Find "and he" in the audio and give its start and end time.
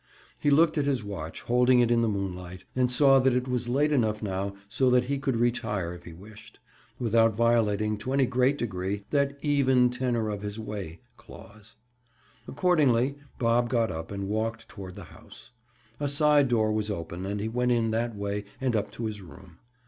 17.27-17.47